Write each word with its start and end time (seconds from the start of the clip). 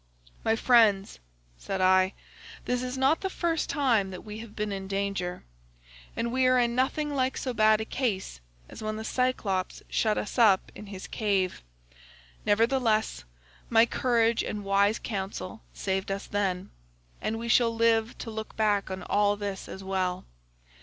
"'My 0.43 0.55
friends,' 0.55 1.19
said 1.59 1.79
I, 1.79 2.13
'this 2.65 2.81
is 2.81 2.97
not 2.97 3.21
the 3.21 3.29
first 3.29 3.69
time 3.69 4.09
that 4.09 4.25
we 4.25 4.39
have 4.39 4.55
been 4.55 4.71
in 4.71 4.87
danger, 4.87 5.43
and 6.15 6.31
we 6.31 6.47
are 6.47 6.57
in 6.57 6.73
nothing 6.73 7.13
like 7.13 7.37
so 7.37 7.53
bad 7.53 7.79
a 7.79 7.85
case 7.85 8.39
as 8.67 8.81
when 8.81 8.95
the 8.95 9.03
Cyclops 9.03 9.83
shut 9.89 10.17
us 10.17 10.39
up 10.39 10.71
in 10.73 10.87
his 10.87 11.05
cave; 11.05 11.61
nevertheless, 12.47 13.25
my 13.69 13.85
courage 13.85 14.41
and 14.41 14.63
wise 14.65 14.97
counsel 14.97 15.61
saved 15.71 16.09
us 16.09 16.25
then, 16.25 16.71
and 17.21 17.37
we 17.37 17.47
shall 17.47 17.69
live 17.69 18.17
to 18.17 18.31
look 18.31 18.57
back 18.57 18.89
on 18.89 19.03
all 19.03 19.35
this 19.37 19.69
as 19.69 19.83
well. 19.83 20.25